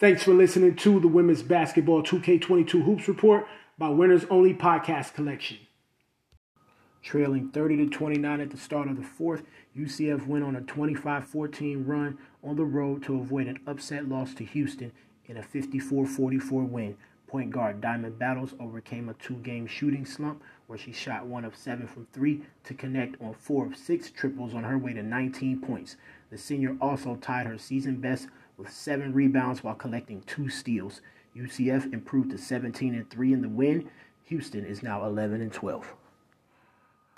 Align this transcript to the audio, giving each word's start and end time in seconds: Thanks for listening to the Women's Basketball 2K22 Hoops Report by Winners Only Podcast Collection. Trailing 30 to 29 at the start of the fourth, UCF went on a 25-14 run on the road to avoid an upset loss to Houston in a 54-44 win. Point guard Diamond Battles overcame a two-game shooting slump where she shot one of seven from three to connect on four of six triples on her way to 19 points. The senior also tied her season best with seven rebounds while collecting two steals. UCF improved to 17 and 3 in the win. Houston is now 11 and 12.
Thanks 0.00 0.24
for 0.24 0.34
listening 0.34 0.74
to 0.74 0.98
the 0.98 1.06
Women's 1.06 1.44
Basketball 1.44 2.02
2K22 2.02 2.84
Hoops 2.84 3.06
Report 3.06 3.46
by 3.78 3.90
Winners 3.90 4.24
Only 4.28 4.52
Podcast 4.52 5.14
Collection. 5.14 5.58
Trailing 7.00 7.50
30 7.50 7.76
to 7.76 7.86
29 7.90 8.40
at 8.40 8.50
the 8.50 8.56
start 8.56 8.88
of 8.88 8.96
the 8.96 9.04
fourth, 9.04 9.44
UCF 9.78 10.26
went 10.26 10.42
on 10.42 10.56
a 10.56 10.62
25-14 10.62 11.86
run 11.86 12.18
on 12.42 12.56
the 12.56 12.64
road 12.64 13.04
to 13.04 13.20
avoid 13.20 13.46
an 13.46 13.60
upset 13.68 14.08
loss 14.08 14.34
to 14.34 14.44
Houston 14.44 14.90
in 15.26 15.36
a 15.36 15.42
54-44 15.42 16.68
win. 16.68 16.96
Point 17.34 17.50
guard 17.50 17.80
Diamond 17.80 18.16
Battles 18.16 18.54
overcame 18.60 19.08
a 19.08 19.14
two-game 19.14 19.66
shooting 19.66 20.06
slump 20.06 20.40
where 20.68 20.78
she 20.78 20.92
shot 20.92 21.26
one 21.26 21.44
of 21.44 21.56
seven 21.56 21.88
from 21.88 22.06
three 22.12 22.42
to 22.62 22.74
connect 22.74 23.20
on 23.20 23.34
four 23.34 23.66
of 23.66 23.76
six 23.76 24.08
triples 24.08 24.54
on 24.54 24.62
her 24.62 24.78
way 24.78 24.92
to 24.92 25.02
19 25.02 25.60
points. 25.60 25.96
The 26.30 26.38
senior 26.38 26.76
also 26.80 27.16
tied 27.16 27.48
her 27.48 27.58
season 27.58 27.96
best 27.96 28.28
with 28.56 28.70
seven 28.70 29.12
rebounds 29.12 29.64
while 29.64 29.74
collecting 29.74 30.22
two 30.28 30.48
steals. 30.48 31.00
UCF 31.36 31.92
improved 31.92 32.30
to 32.30 32.38
17 32.38 32.94
and 32.94 33.10
3 33.10 33.32
in 33.32 33.42
the 33.42 33.48
win. 33.48 33.90
Houston 34.26 34.64
is 34.64 34.84
now 34.84 35.04
11 35.04 35.40
and 35.40 35.52
12. 35.52 35.92